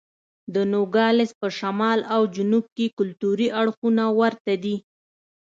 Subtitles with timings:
[0.53, 4.75] د نوګالس په شمال او جنوب کې کلتوري اړخونه ورته دي.